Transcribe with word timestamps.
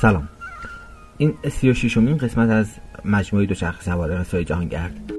سلام. 0.00 0.28
این 1.18 1.34
سی 1.50 1.70
و 1.70 1.74
قسمت 2.16 2.50
از 2.50 2.76
مجموعه 3.04 3.46
دو 3.46 3.54
شخص 3.54 3.84
سواره 3.84 4.20
رسای 4.20 4.44
جهانگرد. 4.44 5.12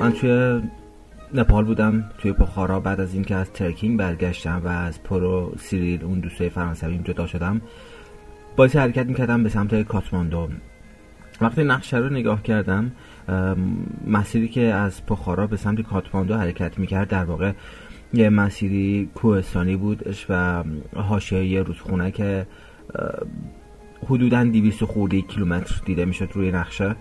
من 0.00 0.12
توی 0.12 0.62
نپال 1.34 1.64
بودم 1.64 2.10
توی 2.18 2.32
پخارا 2.32 2.80
بعد 2.80 3.00
از 3.00 3.14
اینکه 3.14 3.34
از 3.34 3.52
ترکینگ 3.52 3.98
برگشتم 3.98 4.62
و 4.64 4.68
از 4.68 5.02
پرو 5.02 5.54
سیریل 5.58 6.04
اون 6.04 6.20
دوستای 6.20 6.48
فرانسویم 6.48 7.02
جدا 7.02 7.26
شدم 7.26 7.60
باعث 8.56 8.76
حرکت 8.76 9.06
می‌کردم 9.06 9.42
به 9.42 9.48
سمت 9.48 9.82
کاتماندو. 9.82 10.48
وقتی 11.40 11.64
نقشه 11.64 11.96
رو 11.96 12.08
نگاه 12.08 12.42
کردم 12.42 12.92
مسیری 14.06 14.48
که 14.48 14.60
از 14.60 15.06
پخارا 15.06 15.46
به 15.46 15.56
سمت 15.56 15.80
کاتماندو 15.80 16.34
حرکت 16.34 16.78
می‌کرد 16.78 17.08
در 17.08 17.24
واقع 17.24 17.52
یه 18.12 18.28
مسیری 18.28 19.10
کوهستانی 19.14 19.76
بودش 19.76 20.26
و 20.28 20.64
حاشیه 20.96 21.44
یه 21.44 21.62
رودخونه 21.62 22.10
که 22.10 22.46
حدودا 24.06 24.44
200 24.44 24.84
خورده 24.84 25.20
کیلومتر 25.20 25.74
دیده 25.84 26.04
می‌شد 26.04 26.28
روی 26.34 26.52
نقشه. 26.52 26.96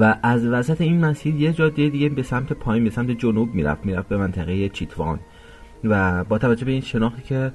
و 0.00 0.16
از 0.22 0.46
وسط 0.46 0.80
این 0.80 1.04
مسیر 1.04 1.34
یه 1.34 1.52
جاده 1.52 1.88
دیگه 1.88 2.08
به 2.08 2.22
سمت 2.22 2.52
پایین 2.52 2.84
به 2.84 2.90
سمت 2.90 3.10
جنوب 3.10 3.54
می‌رفت 3.54 3.86
می‌رفت 3.86 4.08
به 4.08 4.16
منطقه 4.16 4.68
چیتوان. 4.68 5.20
و 5.84 6.24
با 6.24 6.38
توجه 6.38 6.64
به 6.64 6.72
این 6.72 6.80
شناختی 6.80 7.22
که 7.22 7.52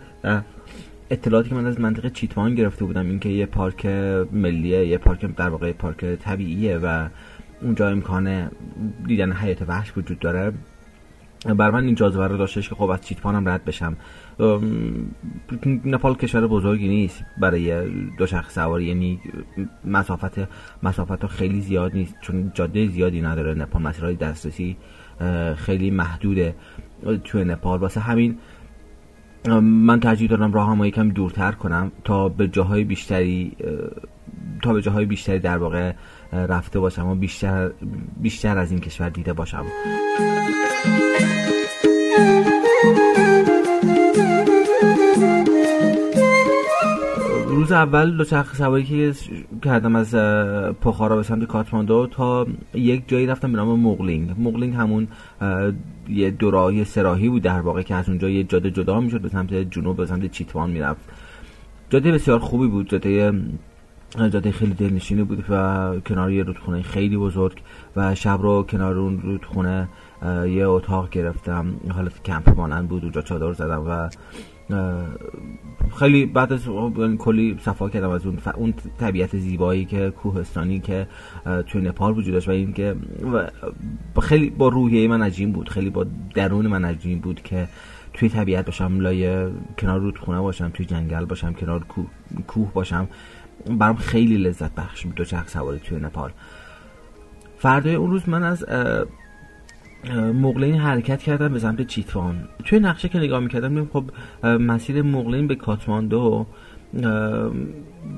اطلاعاتی 1.12 1.50
که 1.50 1.56
من 1.56 1.66
از 1.66 1.80
منطقه 1.80 2.10
چیتوان 2.10 2.56
گرفته 2.56 2.86
بودم 2.86 3.10
اینکه 3.10 3.30
یه 3.30 3.46
پارک 3.46 3.86
ملیه 4.32 4.88
یه 4.88 4.98
پارک 4.98 5.36
در 5.36 5.50
واقع 5.50 5.72
پارک 5.72 6.06
طبیعیه 6.06 6.78
و 6.78 7.08
اونجا 7.62 7.90
امکان 7.90 8.52
دیدن 9.08 9.34
حیات 9.34 9.62
وحش 9.62 9.98
وجود 9.98 10.20
داره. 10.20 10.54
بر 11.46 11.72
من 11.72 11.84
این 11.84 11.96
جاذبه 11.96 12.28
رو 12.28 12.38
داشتش 12.38 12.70
که 12.70 12.76
خب 12.76 12.90
از 12.90 13.02
چیتپانم 13.02 13.50
رد 13.50 13.66
بشم. 13.66 13.98
نپال 15.86 16.16
کشور 16.16 16.48
بزرگی 16.48 16.88
نیست 16.88 17.24
برای 17.38 17.90
دو 18.18 18.26
شخص 18.26 18.54
سواری 18.54 18.86
یعنی 18.86 19.20
مسافت 19.86 20.40
مسافت 20.84 21.22
ها 21.22 21.28
خیلی 21.28 21.62
زیاد 21.62 21.94
نیست 21.94 22.16
چون 22.22 22.52
جاده 22.54 22.88
زیادی 22.88 23.22
نداره. 23.22 23.54
نپال 23.54 23.82
مسیرهای 23.82 24.16
دسترسی 24.16 24.78
خیلی 25.56 25.92
محدوده 25.92 26.56
توی 27.24 27.44
نپال 27.44 27.80
واسه 27.80 28.00
همین 28.00 28.38
من 29.62 30.00
ترجیح 30.00 30.30
دارم 30.30 30.54
راه 30.54 30.70
هم 30.70 30.86
یکم 30.86 31.10
دورتر 31.10 31.52
کنم 31.52 31.92
تا 32.04 32.30
به 32.30 32.48
جاهای 32.48 32.84
بیشتری 32.84 33.58
تا 34.62 34.74
به 34.74 34.82
جاهای 34.82 35.06
بیشتری 35.06 35.40
در 35.40 35.58
واقع 35.58 35.94
رفته 36.34 36.80
باشم 36.80 37.08
و 37.08 37.16
بیشتر 37.16 37.72
بیشتر 38.22 38.58
از 38.58 38.72
این 38.72 38.80
کشور 38.80 39.10
دیده 39.10 39.34
باشم. 39.34 39.66
روز 47.72 47.78
اول 47.78 48.18
دوچرخه 48.18 48.56
سواری 48.56 48.84
که 48.84 49.14
کردم 49.64 49.96
از 49.96 50.16
پخارا 50.82 51.16
به 51.16 51.24
سمت 51.24 51.44
کاتماندو 51.44 52.08
تا 52.08 52.48
یک 52.74 53.04
جایی 53.08 53.28
رفتم 53.28 53.52
به 53.52 53.58
نام 53.58 53.80
مغلینگ. 53.80 54.36
مغلینگ 54.40 54.74
همون 54.74 55.08
یه 56.10 56.32
دوراهی 56.32 56.84
سراحی 56.84 57.30
بود 57.30 57.42
در 57.42 57.62
واقع 57.62 57.82
که 57.82 57.96
از 57.96 58.10
اونجا 58.10 58.30
یه 58.30 58.44
جاده 58.44 58.72
جدا 58.72 59.00
می‌شد 59.00 59.22
به 59.22 59.30
سمت 59.30 59.54
جنوب 59.54 59.98
به 59.98 60.06
سمت 60.06 60.32
چیتوان 60.32 60.70
می‌رفت. 60.70 61.10
جاده 61.90 62.12
بسیار 62.12 62.40
خوبی 62.40 62.68
بود 62.68 62.90
جاده 62.90 63.34
جاده 64.18 64.52
خیلی 64.52 64.74
دلنشینی 64.74 65.24
بود 65.24 65.44
و 65.50 65.94
کنار 66.00 66.32
یه 66.32 66.44
رودخونه 66.44 66.82
خیلی 66.82 67.18
بزرگ 67.18 67.62
و 67.96 68.16
شب 68.16 68.40
رو 68.42 68.64
کنار 68.64 68.98
اون 68.98 69.22
رودخونه 69.22 69.88
یه 70.48 70.68
اتاق 70.68 71.10
گرفتم. 71.10 71.66
حالت 71.90 72.24
کمپ 72.24 72.58
مانند 72.58 72.88
بود 72.88 73.04
اونجا 73.04 73.22
چادر 73.22 73.54
زدم 73.54 73.84
و 73.88 74.10
خیلی 76.00 76.26
بعد 76.26 76.54
از 76.54 76.66
کلی 77.20 77.58
صفا 77.62 77.90
کردم 77.90 78.10
از 78.10 78.26
اون 78.26 78.38
اون 78.56 78.74
طبیعت 79.00 79.38
زیبایی 79.38 79.86
که 79.86 80.10
کوهستانی 80.10 80.80
که 80.80 81.08
توی 81.68 81.82
نپال 81.82 82.18
وجود 82.18 82.34
داشت 82.34 82.48
و 82.48 82.52
اینکه 82.52 82.96
خیلی 84.22 84.50
با 84.50 84.68
روحیه 84.68 85.08
من 85.08 85.22
عجیب 85.22 85.54
بود 85.54 85.70
خیلی 85.70 85.90
با 85.90 86.06
درون 86.36 86.68
من 86.68 86.86
عجیب 86.86 87.22
بود 87.22 87.42
که 87.42 87.68
توی 88.14 88.30
طبیعت 88.30 88.66
باشم 88.66 89.00
لای 89.00 89.50
کنار 89.80 90.00
رودخونه 90.00 90.40
باشم 90.40 90.70
توی 90.70 90.86
جنگل 90.86 91.26
باشم 91.26 91.54
کنار 91.54 91.86
کوه 92.48 92.74
باشم. 92.74 93.08
برام 93.80 93.96
خیلی 93.96 94.38
لذت 94.38 94.76
بخش 94.76 95.06
بود 95.06 95.16
دو 95.16 95.26
چرخ 95.26 95.50
سواری 95.50 95.80
توی 95.80 96.00
نپال. 96.00 96.32
فردای 97.58 97.96
اون 97.96 98.12
روز 98.12 98.30
من 98.30 98.44
از 98.44 98.66
مغلین 100.34 100.76
حرکت 100.76 101.24
کردم 101.24 101.54
به 101.54 101.60
سمت 101.60 101.88
چیتوان. 101.88 102.48
توی 102.66 102.80
نقشه 102.80 103.10
که 103.10 103.20
نگاه 103.20 103.40
می‌کردم 103.40 103.86
خب 103.86 104.04
مسیر 104.44 105.02
مغلین 105.02 105.48
به 105.48 105.56
کاتماندو 105.56 106.46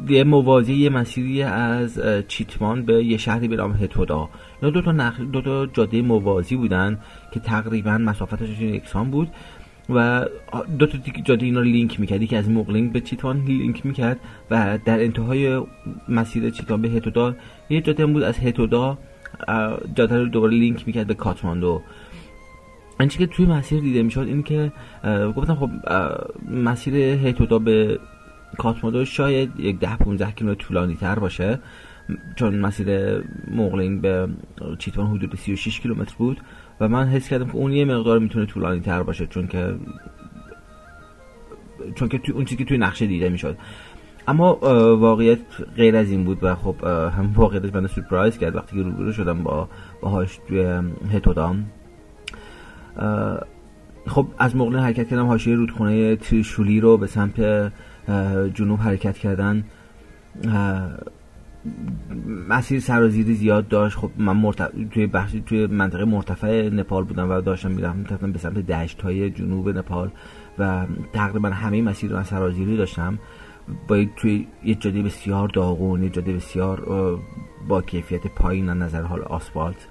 یه 0.09 0.23
موازی 0.23 0.73
یه 0.73 0.89
مسیری 0.89 1.43
از 1.43 2.01
چیتمان 2.27 2.85
به 2.85 3.03
یه 3.03 3.17
شهری 3.17 3.47
به 3.47 3.55
نام 3.55 3.71
هتودا. 3.71 4.29
اینا 4.61 4.73
دو 4.73 4.81
تا, 4.81 4.91
نخ... 4.91 5.19
دو 5.19 5.41
تا 5.41 5.65
جاده 5.65 6.01
موازی 6.01 6.55
بودن 6.55 6.99
که 7.31 7.39
تقریبا 7.39 7.97
مسافتشون 7.97 8.67
یکسان 8.69 9.11
بود 9.11 9.29
و 9.89 10.25
دو 10.79 10.85
تا 10.85 10.97
جاده 11.23 11.45
اینا 11.45 11.61
لینک 11.61 11.99
می‌کرد. 11.99 12.25
که 12.25 12.37
از 12.37 12.49
مغلین 12.49 12.89
به 12.89 13.01
چیتوان 13.01 13.43
لینک 13.45 13.85
می‌کرد 13.85 14.19
و 14.51 14.79
در 14.85 15.03
انتهای 15.03 15.61
مسیر 16.09 16.49
چیتوان 16.49 16.81
به 16.81 16.89
هتودا 16.89 17.35
یه 17.69 17.81
جاده 17.81 18.05
بود 18.05 18.23
از 18.23 18.39
هتودا 18.39 18.97
جاده 19.95 20.19
رو 20.19 20.25
دوباره 20.25 20.53
لینک 20.53 20.87
می‌کرد 20.87 21.07
به 21.07 21.13
کاتماندو. 21.13 21.81
اینچه 22.99 23.17
که 23.17 23.27
توی 23.27 23.45
مسیر 23.45 23.81
دیده 23.81 24.03
می‌شد 24.03 24.19
این 24.27 24.43
که 24.43 24.71
گفتم 25.35 25.55
خب 25.55 25.69
مسیر 26.49 26.95
هیتودا 26.95 27.59
به 27.59 27.99
کاتماندو 28.57 29.05
شاید 29.05 29.59
یک 29.59 29.79
ده 29.79 29.95
15 29.95 30.31
کیلومتر 30.31 30.63
طولانی 30.63 30.95
تر 30.95 31.19
باشه. 31.19 31.59
چون 32.35 32.59
مسیر 32.59 33.19
مغلین 33.51 34.01
به 34.01 34.27
چیتوان 34.79 35.07
حدود 35.07 35.35
36 35.35 35.79
کیلومتر 35.79 36.15
بود 36.17 36.41
و 36.79 36.87
من 36.87 37.07
حس 37.07 37.29
کردم 37.29 37.45
که 37.45 37.55
اون 37.55 37.71
یه 37.71 37.85
مقدار 37.85 38.19
می‌تونه 38.19 38.45
طولانی 38.45 38.79
تر 38.79 39.03
باشه 39.03 39.27
چون 39.27 39.47
که 39.47 39.75
چون 41.95 42.07
که 42.07 42.21
اون 42.33 42.45
چیزی 42.45 42.57
که 42.57 42.65
توی 42.65 42.77
نقشه 42.77 43.07
دیده 43.07 43.29
می‌شد. 43.29 43.57
اما 44.27 44.53
واقعیت 44.95 45.39
غیر 45.75 45.95
از 45.95 46.09
این 46.09 46.23
بود 46.23 46.43
و 46.43 46.55
خب 46.55 46.75
هم 47.17 47.33
واقعیتش 47.35 47.73
من 47.73 47.87
سورپرایز 47.87 48.37
کرد 48.37 48.55
وقتی 48.55 48.75
که 48.75 48.83
روبرو 48.83 49.11
شدم 49.11 49.43
با 49.43 49.69
باهاش 50.01 50.39
توی 50.47 50.81
هتودام. 51.11 51.65
خب 54.07 54.27
از 54.37 54.55
موقع 54.55 54.77
حرکت 54.77 55.09
کردم 55.09 55.25
حاشیه 55.25 55.55
رودخونه 55.55 56.15
تریشولی 56.15 56.79
رو 56.79 56.97
به 56.97 57.07
سمت 57.07 57.71
جنوب 58.53 58.79
حرکت 58.79 59.17
کردن. 59.17 59.63
مسیر 62.49 62.79
سرازیری 62.79 63.33
زیاد 63.33 63.67
داشت. 63.67 63.97
خب 63.97 64.11
من 64.17 64.37
مرتف... 64.37 64.69
توی 64.91 65.07
بخشی 65.07 65.43
توی 65.45 65.67
منطقه 65.67 66.05
مرتفع 66.05 66.69
نپال 66.69 67.03
بودم 67.03 67.31
و 67.31 67.41
داشتم 67.41 67.71
می‌رفتم 67.71 68.31
به 68.31 68.39
سمت 68.39 68.53
دشت 68.53 69.01
های 69.01 69.29
جنوب 69.29 69.69
نپال 69.69 70.09
و 70.59 70.85
تقریبا 71.13 71.49
همه 71.49 71.81
مسیر 71.81 72.11
رو 72.11 72.23
سرازیری 72.23 72.77
داشتم. 72.77 73.19
با 73.87 74.05
توی 74.15 74.47
یه 74.63 74.75
جاده 74.75 75.01
بسیار 75.01 75.47
داغون 75.47 76.03
یه 76.03 76.09
جاده 76.09 76.33
بسیار 76.33 76.81
با 77.67 77.81
کیفیت 77.81 78.27
پایین 78.27 78.69
از 78.69 78.77
نظر 78.77 79.01
حال 79.01 79.21
آسفالت. 79.21 79.87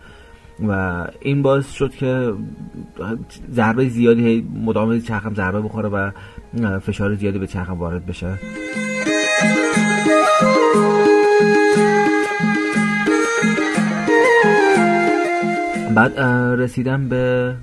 و 0.69 1.06
این 1.21 1.43
باعث 1.43 1.72
شد 1.72 1.91
که 1.91 2.32
ضربه 3.50 3.88
زیادی 3.88 4.49
مدام 4.65 5.00
چرخم 5.00 5.34
ضربه 5.34 5.61
بخوره 5.61 5.88
و 5.88 6.11
فشار 6.78 7.15
زیادی 7.15 7.38
به 7.38 7.47
چرخم 7.47 7.78
وارد 7.78 8.06
بشه. 8.06 8.38
بعد 15.94 16.20
رسیدم 16.61 17.08
به 17.08 17.55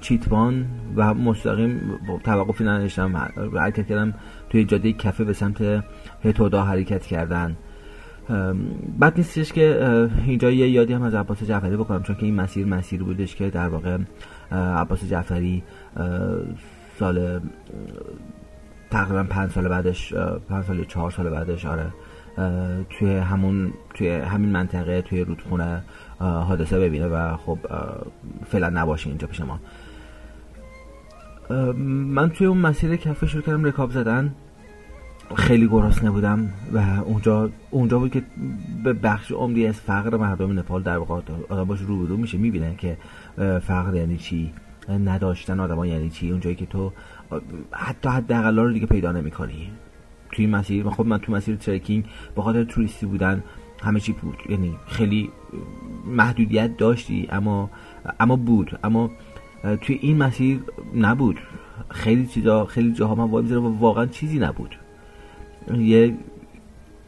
چیتوان 0.00 0.66
و 0.96 1.14
مستقیم 1.14 1.80
توقفی 2.24 2.64
نداشتم. 2.64 3.16
حرکت 3.54 3.86
کردم 3.86 4.14
توی 4.50 4.64
جاده 4.64 4.92
کفه 4.92 5.24
به 5.24 5.32
سمت 5.32 5.84
هتودا 6.24 6.62
حرکت 6.62 7.02
کردن. 7.02 7.56
بعد 8.98 9.12
نیستش 9.16 9.52
که 9.52 10.08
اینجا 10.26 10.50
یه 10.50 10.68
یادی 10.68 10.92
هم 10.92 11.02
از 11.02 11.14
عباس 11.14 11.42
جعفری 11.42 11.76
بکنم 11.76 12.02
چون 12.02 12.16
که 12.16 12.24
این 12.24 12.34
مسیر 12.34 12.66
مسیر 12.66 13.02
بودش 13.02 13.36
که 13.36 13.50
در 13.50 13.68
واقع 13.68 13.98
عباس 14.52 15.04
جعفری 15.04 15.62
سال 16.98 17.40
تقریبا 18.90 19.24
پنج 19.24 19.50
سال 19.50 19.68
بعدش 19.68 20.14
پنج 20.48 20.64
سال 20.64 20.84
چهار 20.84 21.10
سال 21.10 21.30
بعدش 21.30 21.66
آره 21.66 21.92
توی 22.90 23.16
همون 23.16 23.72
توی 23.96 24.10
همین 24.10 24.50
منطقه 24.50 25.02
توی 25.02 25.24
رودخونه 25.24 25.82
حادثه 26.18 26.80
ببینه 26.80 27.06
و 27.06 27.36
خب 27.36 27.58
فعلا 28.46 28.70
نباشه 28.70 29.08
اینجا 29.08 29.26
پیش 29.26 29.40
ما. 29.40 29.60
من 32.14 32.30
توی 32.30 32.46
اون 32.46 32.58
مسیر 32.58 32.96
کفه 32.96 33.26
شروع 33.26 33.42
کردم 33.42 33.64
رکاب 33.64 33.90
زدن. 33.90 34.34
خیلی 35.34 35.68
گرسنه 35.68 36.10
بودم 36.10 36.48
و 36.72 36.78
اونجا 37.04 37.50
اونجا 37.70 37.98
بود 37.98 38.10
که 38.10 38.22
به 38.84 38.92
بخش 38.92 39.32
عمدی 39.32 39.66
از 39.66 39.74
فقر 39.74 40.16
مردم 40.16 40.58
نپال 40.58 40.82
در 40.82 40.98
واقع 40.98 41.14
آدم 41.48 41.64
باش 41.64 41.80
روبرو 41.80 42.16
میشه 42.16 42.38
می‌بینه 42.38 42.74
که 42.78 42.96
فقر 43.60 43.94
یعنی 43.94 44.16
چی؟ 44.16 44.52
نداشتن 44.88 45.60
آدما 45.60 45.86
یعنی 45.86 46.10
چی؟ 46.10 46.30
اونجایی 46.30 46.56
که 46.56 46.66
تو 46.66 46.92
حتی 47.72 48.08
حداقل 48.08 48.58
رو 48.58 48.72
دیگه 48.72 48.86
پیدا 48.86 49.12
نمی‌کنی. 49.12 49.70
توی 50.32 50.46
مسیر 50.46 50.90
خب 50.90 51.06
من 51.06 51.18
تو 51.18 51.32
مسیر 51.32 51.56
ترکینگ 51.56 52.04
به 52.34 52.42
خاطر 52.42 52.64
توریستی 52.64 53.06
بودن 53.06 53.42
همه 53.82 54.00
چی 54.00 54.12
بود. 54.12 54.36
یعنی 54.48 54.74
خیلی 54.86 55.30
محدودیت 56.06 56.76
داشتی 56.76 57.28
اما 57.30 57.70
اما 58.20 58.36
بود. 58.36 58.78
اما 58.84 59.10
توی 59.80 59.98
این 60.02 60.16
مسیر 60.16 60.60
نبود. 60.94 61.40
خیلی 61.90 62.26
چیزا 62.26 62.64
خیلی 62.64 62.92
جاها 62.92 63.14
من 63.14 63.30
وای 63.30 63.54
و 63.54 63.78
واقعا 63.78 64.06
چیزی 64.06 64.38
نبود. 64.38 64.76
یه 65.78 66.14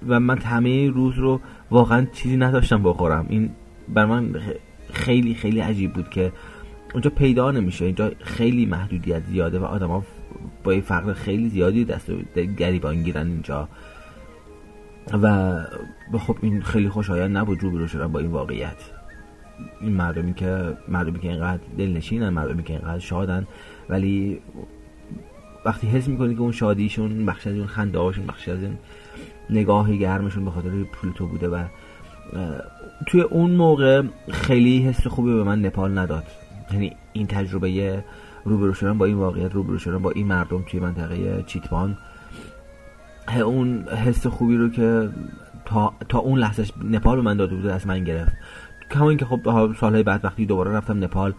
و 0.08 0.20
من 0.20 0.38
همه 0.38 0.90
روز 0.90 1.14
رو 1.14 1.40
واقعا 1.70 2.06
چیزی 2.12 2.36
نداشتم 2.36 2.82
بخورم. 2.82 3.26
این 3.28 3.50
بر 3.88 4.06
من 4.06 4.34
خیلی 4.92 5.34
خیلی 5.34 5.60
عجیب 5.60 5.92
بود 5.92 6.10
که 6.10 6.32
اونجا 6.92 7.10
پیدا 7.10 7.50
نمیشه. 7.50 7.84
اینجا 7.84 8.10
خیلی 8.20 8.66
محدودیت 8.66 9.22
زیاده 9.24 9.58
و 9.58 9.64
آدم 9.64 9.88
ها 9.88 10.04
با 10.64 10.74
یه 10.74 10.80
فقر 10.80 11.12
خیلی 11.12 11.48
زیادی 11.48 11.84
دست 11.84 12.10
گریبان 12.56 13.02
گیرن 13.02 13.26
اینجا. 13.26 13.68
و 15.12 16.18
خب 16.18 16.36
این 16.42 16.62
خیلی 16.62 16.88
خوشایند 16.88 17.36
نبود 17.36 17.62
رو 17.62 17.86
شدن 17.86 18.12
با 18.12 18.18
این 18.18 18.30
واقعیت. 18.30 18.76
این 19.80 19.92
مردمی 19.92 20.34
که 20.34 20.76
مردمی 20.88 21.18
که 21.20 21.28
اینقدر 21.28 21.62
دلنشینن 21.78 22.28
مردمی 22.28 22.62
که 22.62 22.72
اینقدر 22.72 22.98
شادن 22.98 23.46
ولی 23.88 24.40
وقتی 25.64 25.86
حس 25.86 26.08
می‌کنی 26.08 26.34
که 26.34 26.40
اون 26.40 26.52
شادیشون 26.52 27.26
بخش 27.26 27.46
از 27.46 27.56
اون 27.56 27.66
خنده 27.66 27.98
هاشون 27.98 28.26
بخش 28.26 28.48
از 28.48 28.62
این 28.62 28.78
نگاه 29.50 29.96
گرمشون 29.96 30.44
به 30.44 30.50
خاطر 30.50 30.70
پول 30.92 31.12
تو 31.12 31.26
بوده 31.26 31.48
و 31.48 31.64
توی 33.06 33.20
اون 33.20 33.50
موقع 33.50 34.02
خیلی 34.30 34.82
حس 34.82 35.06
خوبی 35.06 35.34
به 35.34 35.44
من 35.44 35.60
نپال 35.60 35.98
نداد. 35.98 36.24
یعنی 36.72 36.96
این 37.12 37.26
تجربه 37.26 38.04
روبرو 38.44 38.74
شدن 38.74 38.98
با 38.98 39.04
این 39.04 39.16
واقعیت 39.16 39.52
روبرو 39.52 39.78
شدن 39.78 39.98
با 39.98 40.10
این 40.10 40.26
مردم 40.26 40.62
توی 40.62 40.80
منطقه 40.80 41.44
چیتبان 41.46 41.98
اون 43.36 43.88
حس 43.88 44.26
خوبی 44.26 44.56
رو 44.56 44.68
که 44.68 45.10
تا, 45.64 45.92
تا 46.08 46.18
اون 46.18 46.38
لحظه 46.38 46.64
نپال 46.84 47.16
به 47.16 47.22
من 47.22 47.36
داده 47.36 47.54
بوده 47.54 47.74
از 47.74 47.86
من 47.86 48.04
گرفت. 48.04 48.32
کما 48.90 49.08
اینکه 49.08 49.24
خب 49.24 49.72
سالهای 49.80 50.02
بعد 50.02 50.24
وقتی 50.24 50.46
دوباره 50.46 50.72
رفتم 50.72 51.04
نپال. 51.04 51.34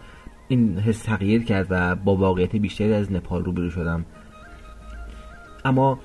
این 0.48 0.78
حس 0.78 1.02
تغییر 1.02 1.44
کرد 1.44 1.66
و 1.70 1.96
با 1.96 2.16
واقعیت 2.16 2.56
بیشتری 2.56 2.92
از 2.92 3.12
نپال 3.12 3.44
روبرو 3.44 3.70
شدم. 3.70 4.04
اما 5.64 5.98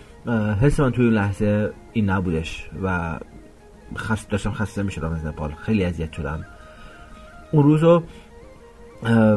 حس 0.61 0.79
من 0.79 0.91
توی 0.91 1.05
اون 1.05 1.13
لحظه 1.13 1.73
این 1.93 2.09
نبودش 2.09 2.69
و 2.83 3.19
خست 3.97 4.29
داشتم 4.29 4.51
خسته 4.51 4.83
می 4.83 4.91
شدم 4.91 5.11
از 5.11 5.25
نپال. 5.25 5.51
خیلی 5.51 5.83
اذیت 5.83 6.13
شدم. 6.13 6.45
اون 7.51 7.63
روزو 7.63 8.03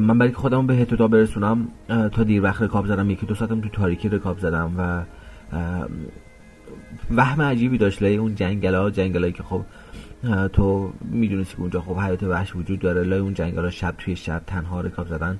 من 0.00 0.18
برای 0.18 0.32
خودم 0.32 0.66
به 0.66 0.74
هتودا 0.74 1.08
برسونم 1.08 1.68
تا 1.88 2.24
دیر 2.24 2.42
وقت 2.42 2.62
رکاب 2.62 2.86
زدم 2.86 3.10
یکی 3.10 3.26
دو 3.26 3.34
ساعتم 3.34 3.60
تو 3.60 3.68
تاریکی 3.68 4.08
رکاب 4.08 4.38
زدم 4.38 4.72
و 4.78 5.02
وهم 7.10 7.42
عجیبی 7.42 7.78
داشت. 7.78 8.02
لای 8.02 8.16
اون 8.16 8.34
جنگل 8.34 8.74
ها 8.74 8.90
جنگل 8.90 9.30
که 9.30 9.42
خب 9.42 9.64
تو 10.52 10.92
می‌دونستی 11.10 11.54
که 11.54 11.60
اونجا 11.60 11.80
خب 11.80 11.98
حیات 11.98 12.22
وحش 12.22 12.56
وجود 12.56 12.78
داره. 12.78 13.02
لای 13.02 13.18
اون 13.18 13.34
جنگل 13.34 13.64
ها 13.64 13.70
شب 13.70 13.94
توی 13.98 14.16
شب 14.16 14.42
تنها 14.46 14.80
رکاب 14.80 15.08
زدن. 15.08 15.38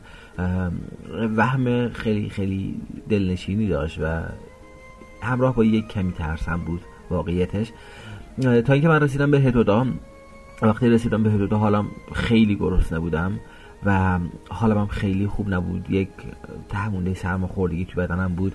وهم 1.37 1.89
خیلی 1.89 2.29
خیلی 2.29 2.81
دلنشینی 3.09 3.69
داشت 3.69 3.99
و 4.03 4.23
همراه 5.23 5.55
با 5.55 5.65
یک 5.65 5.89
کمی 5.89 6.13
ترسم 6.13 6.61
بود 6.67 6.81
واقعیتش. 7.11 7.73
تا 8.43 8.73
اینکه 8.73 8.89
من 8.89 9.01
رسیدم 9.01 9.31
به 9.31 9.41
هدودا. 9.41 9.87
وقتی 10.63 10.89
رسیدم 10.91 11.23
به 11.23 11.31
هدودا 11.31 11.59
حالم 11.59 11.87
خیلی 12.15 12.57
گرسنه 12.57 12.99
بودم 12.99 13.41
و 13.85 14.19
حالم 14.49 14.79
هم 14.79 14.87
خیلی 14.87 15.27
خوب 15.27 15.55
نبود. 15.55 15.91
یک 15.91 16.09
تهمونده 16.69 17.15
سرماخوردگی 17.15 17.85
تو 17.85 18.01
بدنم 18.01 18.35
بود. 18.35 18.55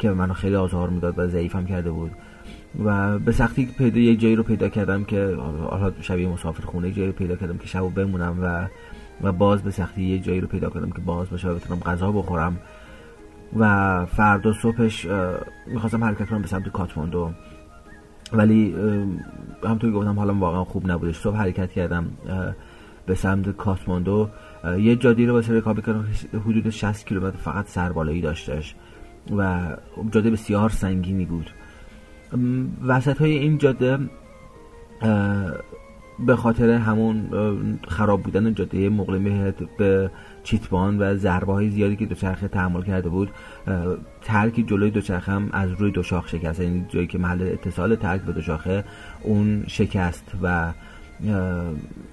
که 0.00 0.10
منو 0.10 0.34
خیلی 0.34 0.56
آزار 0.56 0.88
می‌داد 0.88 1.18
و 1.18 1.26
ضعیفم 1.26 1.66
کرده 1.66 1.90
بود. 1.90 2.10
و 2.84 3.18
به 3.18 3.32
سختی 3.32 3.66
پیدا 3.78 4.00
یک 4.00 4.20
جایی 4.20 4.36
رو 4.36 4.42
پیدا 4.42 4.68
کردم 4.68 5.04
که 5.04 5.36
حالا 5.70 5.92
شبیه 6.00 6.28
مسافر 6.28 6.64
خونه 6.64 6.90
جایی 6.90 7.08
رو 7.08 7.14
پیدا 7.14 7.36
کردم 7.36 7.58
که 7.58 7.66
شب 7.66 7.94
بمونم 7.94 8.38
و 8.42 8.68
و 9.22 9.32
باز 9.32 9.62
به 9.62 9.70
سختی 9.70 10.02
یه 10.02 10.18
جایی 10.18 10.40
رو 10.40 10.46
پیدا 10.46 10.70
کردم 10.70 10.90
که 10.90 11.00
باز 11.00 11.30
باشه 11.30 11.48
و 11.48 11.54
بتونم 11.54 11.80
غذا 11.80 12.12
بخورم. 12.12 12.58
و 13.58 14.06
فردا 14.06 14.52
صبحش 14.52 15.06
می‌خواستم 15.66 16.04
حرکت 16.04 16.28
کنم 16.28 16.42
به 16.42 16.48
سمت 16.48 16.68
کاتماندو. 16.68 17.30
ولی 18.32 18.74
همونطور 19.64 19.92
گفتم 19.92 20.18
حالم 20.18 20.40
واقعا 20.40 20.64
خوب 20.64 20.90
نبودش. 20.90 21.16
صبح 21.16 21.36
حرکت 21.36 21.72
کردم 21.72 22.06
به 23.06 23.14
سمت 23.14 23.48
کاتماندو. 23.48 24.28
یه 24.78 24.96
جادی 24.96 25.26
رو 25.26 25.32
واسه 25.32 25.52
رکاب 25.52 25.80
کردم 25.80 26.06
حدود 26.46 26.70
60 26.70 27.06
کیلومتر 27.06 27.36
فقط 27.36 27.68
سربالایی 27.68 28.20
داشتش. 28.20 28.74
و 29.36 29.66
جاده 30.10 30.30
بسیار 30.30 30.70
سنگینی 30.70 31.24
بود. 31.24 31.50
وسط 32.86 33.18
های 33.18 33.38
این 33.38 33.58
جاده 33.58 33.98
به 36.26 36.36
خاطر 36.36 36.70
همون 36.70 37.28
خراب 37.88 38.22
بودن 38.22 38.54
جاده 38.54 38.88
مقلمه 38.88 39.54
به 39.78 40.10
چیتبان 40.42 41.02
و 41.02 41.14
ضربه 41.14 41.52
های 41.52 41.70
زیادی 41.70 41.96
که 41.96 42.06
دوچرخه 42.06 42.48
تحمل 42.48 42.82
کرده 42.82 43.08
بود 43.08 43.30
ترک 44.22 44.64
جلوی 44.66 44.90
دوچرخه 44.90 45.32
هم 45.32 45.48
از 45.52 45.70
روی 45.70 45.90
دو 45.90 46.02
شاخ 46.02 46.28
شکست. 46.28 46.60
یعنی 46.60 46.86
جایی 46.88 47.06
که 47.06 47.18
محل 47.18 47.42
اتصال 47.42 47.94
ترک 47.94 48.20
به 48.20 48.32
دوچرخه 48.32 48.84
اون 49.22 49.64
شکست 49.66 50.32
و 50.42 50.72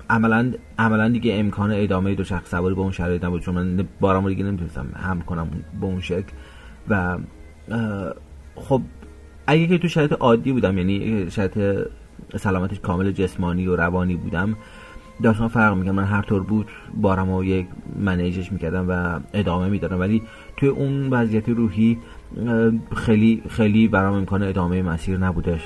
عملا 0.09 0.53
عملا 0.79 1.09
دیگه 1.09 1.33
امکان 1.35 1.71
ادامه 1.71 2.15
دوچرخه 2.15 2.45
سواری 2.45 2.75
با 2.75 2.81
اون 2.81 2.91
شرایط 2.91 3.23
نبود. 3.23 3.41
چون 3.41 3.55
من 3.55 3.87
بارم 3.99 4.29
دیگه 4.29 4.43
نمی‌تونستم 4.43 4.87
هم 4.95 5.21
کنم 5.21 5.47
به 5.81 5.85
اون 5.85 6.01
شکل. 6.01 6.31
و 6.89 7.17
خب 8.55 8.81
اگه 9.47 9.67
که 9.67 9.77
تو 9.77 9.87
شرایط 9.87 10.13
عادی 10.13 10.51
بودم 10.51 10.77
یعنی 10.77 11.31
شرایط 11.31 11.87
سلامتش 12.37 12.79
کامل 12.79 13.11
جسمانی 13.11 13.67
و 13.67 13.75
روانی 13.75 14.15
بودم 14.15 14.55
داستان 15.23 15.47
فرق 15.47 15.77
می‌کنم 15.77 15.95
من 15.95 16.03
هر 16.03 16.21
طور 16.21 16.43
بود 16.43 16.67
بارم 16.93 17.29
و 17.29 17.43
یک 17.43 17.67
منیجش 17.99 18.51
می‌کردم 18.51 18.85
و 18.89 19.19
ادامه 19.33 19.69
می‌دادم. 19.69 19.99
ولی 19.99 20.21
توی 20.57 20.69
اون 20.69 21.09
وضعیت 21.09 21.49
روحی 21.49 21.97
خیلی 22.95 23.43
خیلی 23.49 23.87
برام 23.87 24.13
امکان 24.13 24.43
ادامه 24.43 24.81
مسیر 24.81 25.17
نبودش. 25.17 25.61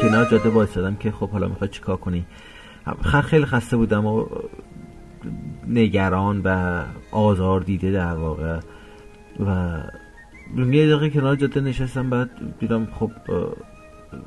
کنار 0.00 0.30
جاده 0.30 0.48
وایسادم 0.48 0.96
که 0.96 1.10
خب 1.10 1.30
حالا 1.30 1.48
می‌خواد 1.48 1.70
چیکار 1.70 1.96
کنی؟ 1.96 2.24
خیلی 3.24 3.44
خسته 3.44 3.76
بودم 3.76 4.06
و 4.06 4.26
نگران 5.66 6.40
و 6.44 6.82
آزار 7.12 7.60
دیده 7.60 7.92
در 7.92 8.14
واقع. 8.14 8.60
و 9.40 9.78
یه 10.56 10.96
دقیقه 10.96 11.10
کنار 11.10 11.36
جاده 11.36 11.60
نشستم 11.60 12.10
بعد 12.10 12.30
دیدم 12.58 12.88
خب 12.92 13.10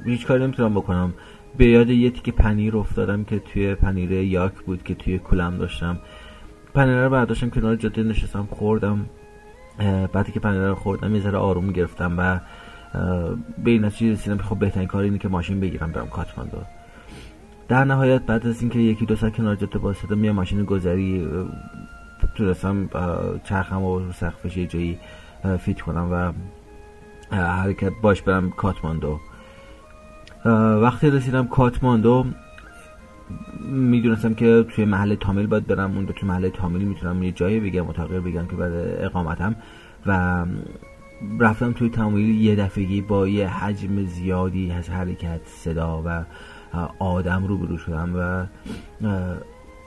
هیچ 0.05 0.25
کاری 0.25 0.43
نمی‌تونم 0.43 0.73
بکنم. 0.73 1.13
به 1.57 1.65
یاد 1.65 1.89
یه 1.89 2.09
تیکه 2.09 2.31
پنیر 2.31 2.77
افتادم 2.77 3.23
که 3.23 3.39
توی 3.39 3.75
پنیر 3.75 4.11
یاک 4.11 4.53
بود 4.53 4.83
که 4.83 4.95
توی 4.95 5.19
کلم 5.19 5.57
داشتم. 5.57 5.97
پنیر 6.73 7.03
رو 7.03 7.09
برداشتم 7.09 7.49
کنار 7.49 7.75
جاده 7.75 8.03
نشستم 8.03 8.47
خوردم. 8.51 9.05
بعدی 10.13 10.31
که 10.31 10.39
پنیر 10.39 10.67
رو 10.67 10.75
خوردم 10.75 11.15
یه 11.15 11.21
ذره 11.21 11.37
آروم 11.37 11.71
گرفتم 11.71 12.15
و 12.17 12.39
به 13.63 13.71
این 13.71 13.85
نتیجه 13.85 14.11
رسیدم 14.11 14.37
خب 14.37 14.59
بهترین 14.59 14.87
کار 14.87 15.03
اینه 15.03 15.17
که 15.17 15.27
ماشین 15.27 15.59
بگیرم 15.59 15.91
برم 15.91 16.07
کاتماندو. 16.07 16.57
در 17.69 17.83
نهایت 17.83 18.21
بعد 18.21 18.47
از 18.47 18.61
اینکه 18.61 18.79
یکی 18.79 19.05
دو 19.05 19.15
ساعت 19.15 19.35
کنار 19.35 19.55
جاده 19.55 19.79
واسطه 19.79 20.17
یه 20.17 20.31
ماشین 20.31 20.63
گذری 20.63 21.27
تونستم 22.35 22.89
چرخم 23.43 23.81
و 23.81 23.99
رو 23.99 24.11
سقفش 24.11 24.57
یه 24.57 24.67
جایی 24.67 24.99
فیت 25.59 25.81
کنم 25.81 26.07
و 26.11 26.33
حرکت 27.35 27.91
باش 28.01 28.21
برم 28.21 28.49
کاتماندو. 28.49 29.19
وقتی 30.81 31.09
رسیدم 31.09 31.47
کاتماندو 31.47 32.25
می‌دونستم 33.71 34.33
که 34.33 34.65
توی 34.69 34.85
محل 34.85 35.15
تامیل 35.15 35.47
باید 35.47 35.67
برم. 35.67 35.95
اونجا 35.95 36.13
توی 36.13 36.29
محل 36.29 36.49
تامیل 36.49 36.81
می‌تونم 36.81 37.23
یه 37.23 37.31
جایی 37.31 37.59
بگم 37.59 37.87
و 37.87 37.93
بگم 37.93 38.45
که 38.45 38.55
بعد 38.55 38.71
اقامتم. 39.03 39.55
و 40.05 40.45
رفتم 41.39 41.71
توی 41.71 41.89
تامیل 41.89 42.41
یه 42.41 42.55
دفعگی 42.55 43.01
با 43.01 43.27
یه 43.27 43.47
حجم 43.47 44.05
زیادی 44.05 44.71
از 44.71 44.89
حرکت 44.89 45.41
صدا 45.45 46.03
و 46.05 46.23
آدم 46.99 47.47
رو 47.47 47.57
برو 47.57 47.77
شدم 47.77 48.15
و 48.15 48.45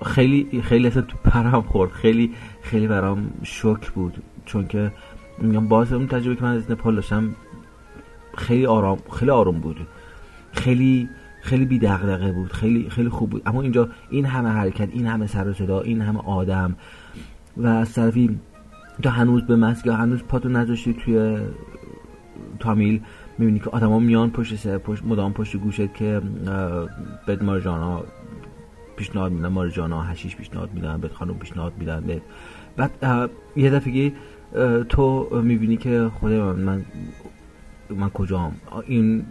خیلی 0.05 0.63
خیلی 0.63 0.87
اصلا 0.87 1.03
تو 1.03 1.17
پرم 1.25 1.63
خورد. 1.63 1.91
خیلی 1.91 2.31
خیلی 2.63 2.87
برام 2.89 3.31
شوک 3.43 3.91
بود. 3.91 4.23
چون 4.45 4.67
که 4.67 4.93
میگم 5.39 5.69
باز 5.69 5.93
اون 5.93 6.07
تجربه 6.07 6.37
که 6.37 6.43
من 6.43 6.57
از 6.57 6.71
نپال 6.71 6.95
داشتم 6.95 7.35
خیلی 8.37 8.67
آرام 8.67 8.99
خیلی 9.19 9.31
آروم 9.31 9.61
بود. 9.61 9.87
خیلی 10.53 11.09
خیلی 11.43 11.65
بی 11.65 11.79
دغدغه 11.79 12.33
بود. 12.33 12.53
خیلی 12.53 12.91
خیلی 12.91 13.09
خوب 13.09 13.31
بود. 13.31 13.43
اما 13.47 13.63
اینجا 13.63 13.89
این 14.11 14.25
همه 14.25 14.49
حرکت 14.49 14.89
این 14.93 15.07
همه 15.07 15.27
سر 15.27 15.49
و 15.49 15.53
صدا 15.53 15.81
این 15.81 16.01
همه 16.01 16.21
آدم 16.21 16.77
و 17.57 17.67
از 17.67 17.93
طرفی 17.93 18.39
تو 19.03 19.09
هنوز 19.09 19.43
به 19.43 19.57
مسجد 19.57 19.89
هنوز 19.89 20.23
پاتو 20.23 20.49
نذاشتی 20.49 20.93
توی 20.93 21.39
تامیل 22.59 23.01
می‌بینی 23.43 23.59
که 23.59 23.71
آدما 23.71 23.99
میان 23.99 24.31
پشت 24.31 24.57
سر 24.57 24.79
پشت 24.79 25.05
مدام 25.05 25.33
پشت 25.33 25.57
گوشت 25.57 25.95
که 25.95 26.21
بد 27.29 27.43
مارجانا 27.43 28.05
پیشنهاد 28.97 29.33
میدن 29.33 29.49
مارجانا 29.49 30.03
هشیش 30.03 30.37
پیشنهاد 30.37 30.75
میدن 30.75 31.01
به 31.01 31.09
خانم 31.09 31.35
پیشنهاد 31.35 31.73
میدن 31.79 32.21
بعد 32.77 33.31
یه 33.57 33.71
دفعه 33.71 34.13
تو 34.89 35.29
می‌بینی 35.43 35.77
که 35.77 36.11
خدا 36.21 36.53
من 36.53 36.63
من, 36.63 36.85
من 37.91 38.11
کجام؟ 38.11 38.55
این 38.87 39.25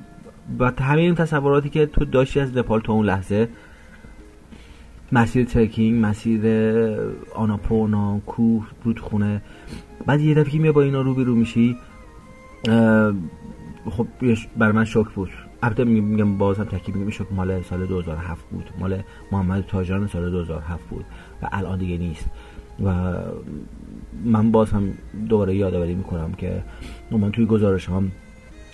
و 0.60 0.72
همه 0.80 1.02
این 1.02 1.16
تصوراتی 1.16 1.70
که 1.70 1.86
تو 1.86 2.06
داشتی 2.06 2.40
از 2.40 2.58
نپال 2.58 2.82
تا 2.82 2.94
اون 2.94 3.06
لحظه 3.06 3.50
مسیر 5.12 5.46
ترکینگ 5.46 6.06
مسیر 6.06 6.42
آناپونا 7.36 8.20
کوه 8.20 8.68
رودخونه 8.84 9.42
بعد 10.06 10.22
یه 10.22 10.36
دفعه 10.36 10.60
میای 10.60 10.72
با 10.72 10.82
اینا 10.82 11.02
رو 11.02 11.14
رو 11.14 11.36
میشی 11.36 11.78
خب 13.90 14.08
بر 14.58 14.72
من 14.72 14.86
شوک 14.86 15.08
بود. 15.10 15.30
البته 15.64 15.84
میگم 15.84 16.38
باز 16.38 16.60
هم 16.60 16.66
تکی 16.66 16.92
میگم 16.92 17.10
شوک 17.10 17.28
مال 17.32 17.62
سال 17.62 17.86
2007 17.86 18.46
بود. 18.50 18.70
مال 18.80 19.04
محمد 19.32 19.66
تاجران 19.68 20.08
سال 20.08 20.32
2007 20.32 20.84
بود 20.90 21.06
و 21.42 21.50
الان 21.52 21.80
دیگه 21.80 21.98
نیست. 21.98 22.30
و 22.86 23.14
من 24.26 24.52
باز 24.52 24.72
هم 24.72 24.94
دوباره 25.30 25.56
یادآوری 25.56 25.96
می‌کنم 25.96 26.34
که 26.34 26.64
من 27.12 27.32
توی 27.32 27.46
گزارش 27.46 27.90
هم 27.90 28.12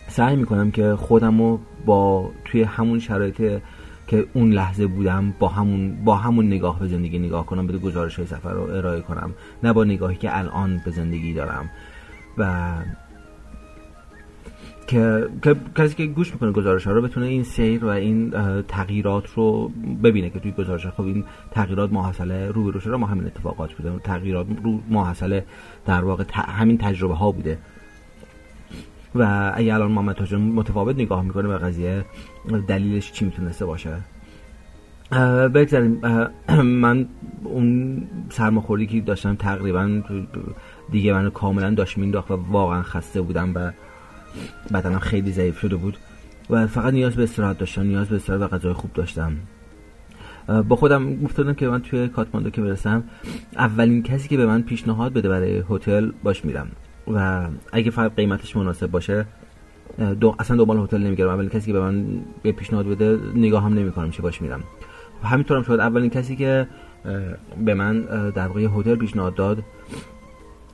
سعی 0.08 0.36
می‌کنم 0.36 0.72
که 0.72 0.96
خودم 0.96 1.42
رو 1.42 1.60
با 1.86 2.30
توی 2.46 2.64
همون 2.64 3.00
شرایط 3.00 3.62
که 4.08 4.26
اون 4.34 4.52
لحظه 4.52 4.88
بودم 4.88 5.34
با 5.40 5.48
همون 5.48 6.04
با 6.06 6.16
همون 6.16 6.48
نگاه 6.48 6.80
به 6.80 6.88
زندگی 6.88 7.20
نگاه 7.20 7.46
کنم 7.46 7.68
به 7.68 7.78
گزارش 7.78 8.16
های 8.16 8.26
سفر 8.26 8.54
رو 8.54 8.62
ارائه 8.62 9.02
کنم. 9.02 9.34
نه 9.64 9.74
با 9.74 9.84
نگاهی 9.84 10.16
که 10.16 10.38
الان 10.38 10.82
به 10.86 10.92
زندگی 10.92 11.34
دارم. 11.34 11.70
و 12.38 12.72
که, 14.88 15.28
کسی 15.76 15.96
که 15.96 16.06
گوش 16.06 16.34
می‌کنه 16.34 16.52
گزارش 16.52 16.88
ها 16.88 16.94
رو 16.94 17.02
بتونه 17.02 17.26
این 17.26 17.44
سیر 17.44 17.86
و 17.86 17.88
این 17.88 18.34
تغییرات 18.62 19.34
رو 19.36 19.72
ببینه 20.04 20.30
که 20.30 20.40
توی 20.40 20.52
گزارش 20.52 20.86
ها. 20.86 20.92
خب 20.92 21.04
این 21.04 21.24
تغییرات 21.52 21.92
ماحصله 21.92 22.52
رو 22.52 22.72
به 22.72 22.98
ما 22.98 23.08
همین 23.08 23.26
اتفاقات 23.26 23.74
بوده. 23.74 24.00
تغییرات 24.04 24.48
رو 24.64 24.80
ماحصله 24.90 25.46
در 25.86 26.04
واقع 26.04 26.24
همین 26.34 26.78
تجربه 26.78 27.16
ها 27.16 27.32
بوده. 27.32 27.58
و 29.16 29.52
اگه 29.56 29.74
الان 29.74 29.92
محمد 29.92 30.16
تاجر 30.16 30.38
متفاوت 30.38 30.96
نگاه 30.96 31.24
می‌کنه 31.24 31.48
به 31.48 31.58
قضیه 31.58 32.06
دلیلش 32.68 33.12
چی 33.12 33.26
می‌تونسته 33.26 33.66
باشه؟ 33.66 33.98
بگذاریم. 35.54 36.02
من 36.84 37.08
اون 37.44 38.04
سرماخوردی 38.30 38.88
که 38.88 39.02
داشتم 39.02 39.36
تقریبا 39.36 40.02
دیگه 40.92 41.14
من 41.14 41.30
کاملا 41.30 41.74
داشت 41.74 41.98
مینداخت 41.98 42.32
و 42.32 42.36
واقعا 42.36 42.82
خسته 42.82 43.22
بودم 43.22 43.52
و 43.56 43.72
بدنم 44.74 45.00
خیلی 45.00 45.32
ضعیف 45.32 45.60
شده 45.60 45.76
بود 45.76 45.98
و 46.50 46.68
فقط 46.68 46.94
نیاز 46.94 47.16
به 47.16 47.24
استراحت 47.24 47.58
داشتم 47.58 47.82
نیاز 47.82 48.08
به 48.08 48.16
استراحت 48.16 48.42
و 48.42 48.48
غذای 48.58 48.74
خوب 48.74 48.94
داشتم. 48.94 49.34
با 50.68 50.76
خودم 50.76 51.16
گفتم 51.24 51.54
که 51.54 51.68
من 51.68 51.82
توی 51.82 52.08
کاتماندو 52.08 52.50
که 52.50 52.62
برسم 52.62 53.04
اولین 53.58 54.04
کسی 54.04 54.28
که 54.28 54.38
به 54.38 54.46
من 54.46 54.62
پیشنهاد 54.62 55.14
بده 55.14 55.30
برای 55.30 55.64
هتل 55.70 56.12
باش 56.24 56.46
میرم. 56.46 56.68
و 57.14 57.48
اگه 57.72 57.92
فقط 57.92 58.16
قیمتش 58.16 58.56
مناسب 58.56 58.92
باشه 58.92 59.26
دو 60.20 60.36
اصلا 60.40 60.58
دنبال 60.58 60.78
هتل 60.78 60.98
نمی‌گیرم 60.98 61.30
اولین 61.30 61.50
کسی 61.50 61.66
که 61.66 61.74
به 61.74 61.80
من 61.80 62.06
به 62.44 62.52
پیشنهاد 62.52 62.88
بده 62.88 63.20
نگاه 63.36 63.64
هم 63.64 63.74
نمی‌کنم 63.74 64.12
چه 64.12 64.22
باش 64.22 64.42
میرم. 64.42 64.64
همینطورم 65.24 65.64
شد. 65.64 65.72
اولین 65.72 66.10
کسی 66.10 66.36
که 66.36 66.68
به 67.66 67.74
من 67.74 68.02
در 68.36 68.48
واقع 68.48 68.68
هتل 68.76 68.96
پیشنهاد 68.96 69.36
داد 69.36 69.64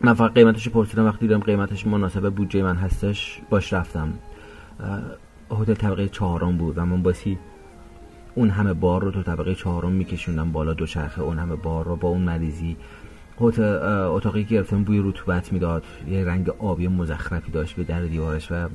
من 0.05 0.13
فقط 0.13 0.33
قیمتش 0.33 0.69
پرسیدم 0.69 1.05
وقتی 1.05 1.27
دیدم 1.27 1.39
قیمتش 1.39 1.87
مناسب 1.87 2.29
بودجه 2.29 2.63
من 2.63 2.75
هستش 2.75 3.41
باش 3.49 3.73
رفتم. 3.73 4.13
هتل 5.51 5.73
طبقه 5.73 6.07
چهارم 6.07 6.57
بود 6.57 6.77
و 6.77 6.85
من 6.85 7.03
باسی 7.03 7.37
اون 8.35 8.49
همه 8.49 8.73
بار 8.73 9.03
رو 9.03 9.11
تو 9.11 9.23
طبقه 9.23 9.55
چهارم 9.55 9.91
میکشوندم 9.91 10.51
بالا 10.51 10.73
دو 10.73 10.85
چرخه 10.85 11.21
اون 11.21 11.39
همه 11.39 11.55
بار 11.55 11.85
رو 11.85 11.95
با 11.95 12.09
اون 12.09 12.21
مریضی. 12.21 12.77
اتاقی 13.39 14.43
گرفتم 14.43 14.83
بوی 14.83 14.99
رطوبت 14.99 15.53
می‌داد 15.53 15.83
یه 16.07 16.25
رنگ 16.25 16.49
آبی 16.49 16.87
مزخرفی 16.87 17.51
داشت 17.51 17.75
به 17.75 17.83
در 17.83 18.01
دیوارش 18.01 18.51
و 18.51 18.69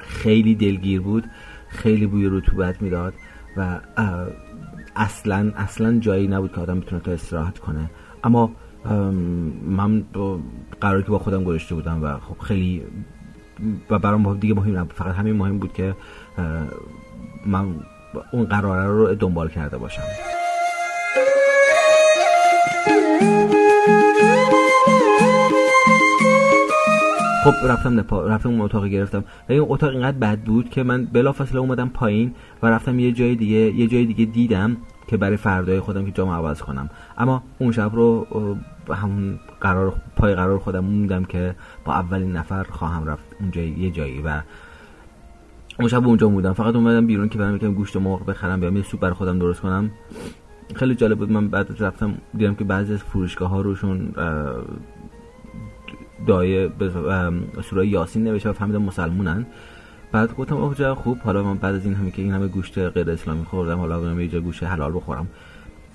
خیلی 0.00 0.54
دلگیر 0.54 1.00
بود 1.00 1.24
خیلی 1.68 2.06
بوی 2.06 2.28
رطوبت 2.30 2.82
می‌داد 2.82 3.14
و 3.56 3.80
اصلا 4.96 5.52
اصلا 5.56 5.98
جایی 5.98 6.28
نبود 6.28 6.52
که 6.52 6.60
آدم 6.60 6.80
بتونه 6.80 7.02
تا 7.02 7.12
استراحت 7.12 7.58
کنه. 7.58 7.90
اما 8.24 8.52
من 9.66 10.04
قراری 10.80 11.02
که 11.02 11.10
با 11.10 11.18
خودم 11.18 11.44
گذاشته 11.44 11.74
بودم 11.74 12.04
و 12.04 12.18
خب 12.18 12.38
خیلی 12.38 12.82
و 13.90 13.98
برام 13.98 14.38
دیگه 14.38 14.54
مهم 14.54 14.78
نبود. 14.78 14.92
فقط 14.92 15.14
همین 15.14 15.36
مهم 15.36 15.58
بود 15.58 15.72
که 15.72 15.94
من 17.46 17.74
اون 18.32 18.44
قراره 18.44 18.86
رو 18.86 19.14
دنبال 19.14 19.48
کرده 19.48 19.78
باشم. 19.78 20.02
خب 27.44 27.66
رفتم 27.68 28.00
نپا 28.00 28.26
رفتم 28.26 28.48
اون 28.48 28.60
اتاق 28.60 28.86
گرفتم. 28.86 29.24
و 29.48 29.52
این 29.52 29.66
اتاق 29.68 29.90
اینقدر 29.90 30.18
بد 30.18 30.38
بود 30.38 30.70
که 30.70 30.82
من 30.82 31.04
بلافاصله 31.04 31.60
اومدم 31.60 31.88
پایین 31.88 32.34
و 32.62 32.66
رفتم 32.66 32.98
یه 32.98 33.12
جای 33.12 33.34
دیگه 33.34 33.56
یه 33.56 33.86
جای 33.86 34.06
دیگه 34.06 34.24
دیدم. 34.24 34.76
که 35.10 35.16
برای 35.16 35.36
فردای 35.36 35.80
خودم 35.80 36.04
که 36.04 36.10
جامو 36.10 36.32
عوض 36.32 36.62
کنم. 36.62 36.90
اما 37.18 37.42
اون 37.58 37.72
شب 37.72 37.90
رو 37.94 38.26
همون 38.94 39.40
قرار 39.60 39.92
پای 40.16 40.34
قرار 40.34 40.58
خودم 40.58 40.84
موندم 40.84 41.24
که 41.24 41.54
با 41.84 41.92
اولین 41.94 42.32
نفر 42.32 42.62
خواهم 42.62 43.06
رفت 43.06 43.24
اونجا 43.40 43.62
یه 43.62 43.90
جایی. 43.90 44.22
و 44.22 44.42
اون 45.78 45.88
شب 45.88 46.06
اونجا 46.06 46.28
بودم 46.28 46.52
فقط 46.52 46.74
اومدم 46.74 47.06
بیرون 47.06 47.28
که 47.28 47.38
برم 47.38 47.56
یکم 47.56 47.74
گوشت 47.74 47.96
مرغ 47.96 48.26
بخرم 48.26 48.60
بیام 48.60 48.76
یه 48.76 48.82
سوپ 48.82 49.00
برای 49.00 49.14
خودم 49.14 49.38
درست 49.38 49.60
کنم. 49.60 49.90
خیلی 50.74 50.94
جالب 50.94 51.18
بود. 51.18 51.32
من 51.32 51.48
بعد 51.48 51.82
رفتم 51.82 52.14
دیدم 52.34 52.54
که 52.54 52.64
بعضی 52.64 52.92
از 52.92 53.02
فروشگاه 53.02 53.50
ها 53.50 53.60
روشون 53.60 54.12
دایه 56.26 56.70
سوره 57.62 57.86
یاسین 57.86 58.24
نوشته 58.24 58.50
و 58.50 58.52
فهمیدم 58.52 58.82
مسلمونن. 58.82 59.46
بعد 60.12 60.36
گفتم 60.36 60.56
اوه 60.56 60.94
خوب 60.94 61.18
حالا 61.18 61.42
من 61.42 61.54
بعد 61.54 61.74
از 61.74 61.84
این 61.84 61.94
همه 61.94 62.10
که 62.10 62.22
این 62.22 62.32
همه 62.32 62.46
گوشت 62.46 62.78
غیر 62.78 63.10
اسلامی 63.10 63.44
خوردم 63.44 63.78
حالا 63.78 64.00
برم 64.00 64.20
یه 64.20 64.28
جا 64.28 64.40
گوشت 64.40 64.62
حلال 64.62 64.96
بخورم. 64.96 65.28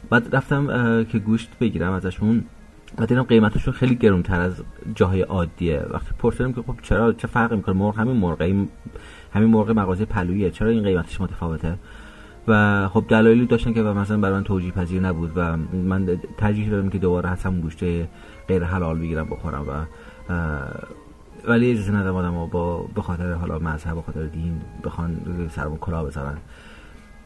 بعد 0.10 0.36
رفتم 0.36 1.04
که 1.04 1.20
گوشت 1.20 1.50
بگیرم 1.60 1.92
ازشون. 1.92 2.44
و 2.98 3.06
دیدم 3.06 3.24
قیمتشون 3.24 3.74
خیلی 3.74 3.96
گرونتر 3.96 4.40
از 4.40 4.64
جاهای 4.96 5.22
عادیه. 5.22 5.86
وقتی 5.90 6.10
پرسیدم 6.20 6.54
که 6.54 6.62
خب 6.62 6.76
چرا 6.82 7.14
چه 7.14 7.28
فرقی 7.28 7.56
می‌کنه؟ 7.56 7.76
مرغ 7.76 8.00
همین 8.00 8.18
مرغ 8.18 8.42
همین 9.34 9.50
مرغ 9.50 9.72
مغازه 9.72 10.06
پلویه 10.06 10.52
چرا 10.52 10.70
این 10.70 10.84
قیمتش 10.84 11.22
متفاوته؟ 11.22 11.78
و 12.48 12.88
خب 12.88 13.06
دلایلی 13.08 13.46
داشتن 13.46 13.74
که 13.74 13.82
مثلا 13.82 14.18
برای 14.18 14.36
من 14.36 14.44
توجیه 14.44 14.72
پذیر 14.72 15.02
نبود 15.02 15.32
و 15.36 15.58
من 15.74 16.20
ترجیح 16.38 16.70
دادم 16.70 16.90
که 16.90 16.98
دوباره 16.98 17.30
همون 17.30 17.62
گوشت 17.62 17.84
غیر 18.48 18.64
حلال 18.64 19.00
بگیرم 19.00 19.26
بخورم 19.26 19.66
و 19.68 19.86
ولی 21.48 21.72
اجازه 21.72 21.92
ندارم 21.92 22.16
آدم 22.16 22.48
با 22.52 22.78
به 22.78 23.02
خاطر 23.02 23.34
حالا 23.34 23.60
مذهب 23.60 23.96
به 23.96 24.02
خاطر 24.02 24.26
دین 24.26 24.62
بخوان 24.84 25.18
سرمون 25.50 25.78
کلا 25.78 26.04
بذارن. 26.04 26.38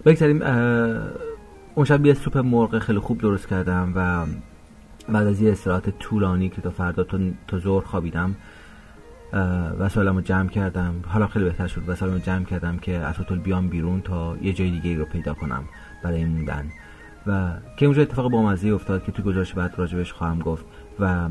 بگذاریم 0.05 0.41
اون 1.75 1.85
شب 1.85 2.05
یه 2.05 2.13
سوپ 2.13 2.37
مرغ 2.37 2.79
خیلی 2.79 2.99
خوب 2.99 3.21
درست 3.21 3.47
کردم 3.47 3.93
و 3.95 4.25
بعد 5.13 5.27
از 5.27 5.41
یه 5.41 5.51
استراحت 5.51 5.99
طولانی 5.99 6.49
که 6.49 6.61
تا 6.61 6.69
فردا 6.69 7.05
تا 7.47 7.59
زور 7.59 7.83
خوابیدم 7.83 8.35
وسایلمو 9.79 10.21
جمع 10.21 10.49
کردم. 10.49 10.95
حالا 11.07 11.27
خیلی 11.27 11.45
بهتر 11.45 11.67
شد 11.67 11.89
وسایلمو 11.89 12.19
جمع 12.19 12.45
کردم 12.45 12.77
که 12.77 12.97
از 12.97 13.17
هتل 13.17 13.39
بیام 13.39 13.69
بیرون 13.69 14.01
تا 14.01 14.37
یه 14.41 14.53
جای 14.53 14.71
دیگه 14.71 14.97
رو 14.97 15.05
پیدا 15.05 15.33
کنم 15.33 15.63
برای 16.03 16.25
موندن. 16.25 16.65
و 17.27 17.51
که 17.77 17.85
اونجا 17.85 18.01
اتفاق 18.01 18.31
با 18.31 18.41
مزه 18.41 18.69
افتاد 18.69 19.03
که 19.03 19.11
تو 19.11 19.23
گزارش 19.23 19.53
بعد 19.53 19.73
راجبش 19.77 20.13
خواهم 20.13 20.39
گفت. 20.39 20.65
و 20.99 21.29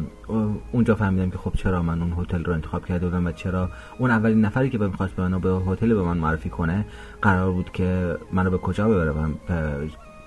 اونجا 0.72 0.94
فهمیدم 0.94 1.30
که 1.30 1.38
خب 1.38 1.52
چرا 1.56 1.82
من 1.82 2.02
اون 2.02 2.12
هتل 2.20 2.44
رو 2.44 2.52
انتخاب 2.52 2.86
کرده 2.86 3.06
بودم 3.06 3.26
و 3.26 3.32
چرا 3.32 3.70
اون 3.98 4.10
اولین 4.10 4.44
نفری 4.44 4.70
که 4.70 4.78
می‌خواست 4.78 5.14
به 5.14 5.22
منو 5.22 5.38
به 5.38 5.72
هتل 5.72 5.94
به 5.94 6.02
من 6.02 6.16
معرفی 6.16 6.50
کنه 6.50 6.84
قرار 7.22 7.52
بود 7.52 7.72
که 7.72 8.16
منو 8.32 8.50
به 8.50 8.58
کجا 8.58 8.88
ببره 8.88 9.10
و 9.10 9.28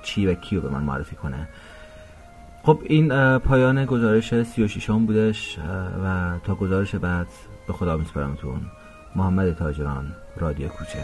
چی 0.04 0.28
و 0.28 0.34
کیو 0.34 0.62
به 0.62 0.70
من 0.70 0.84
معرفی 0.84 1.16
کنه. 1.16 1.48
خب 2.64 2.80
این 2.84 3.38
پایان 3.38 3.86
گزارش 3.86 4.44
36 4.44 4.90
هم 4.90 5.06
بودش 5.06 5.60
و 6.04 6.38
تا 6.46 6.56
گزارش 6.56 6.96
بعد 6.96 7.28
به 7.68 7.74
خدا 7.74 7.98
میسپرمتون 7.98 8.62
محمد 9.16 9.54
تاجران 9.54 10.16
رادیو 10.38 10.68
کوچه. 10.68 11.04